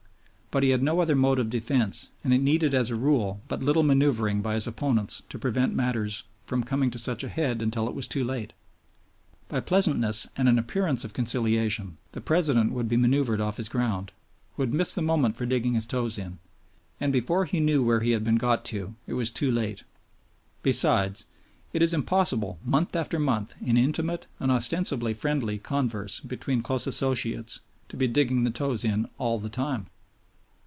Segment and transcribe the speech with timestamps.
[0.53, 3.63] But he had no other mode of defense, and it needed as a rule but
[3.63, 7.87] little manoeuvering by his opponents to prevent matters from coming to such a head until
[7.87, 8.51] it was too late.
[9.47, 14.11] By pleasantness and an appearance of conciliation, the President would be manoeuvered off his ground,
[14.57, 16.39] would miss the moment for digging his toes in,
[16.99, 19.85] and, before he knew where he had been got to, it was too late.
[20.63, 21.23] Besides,
[21.71, 27.61] it is impossible month after month in intimate and ostensibly friendly converse between close associates,
[27.87, 29.87] to be digging the toes in all the time.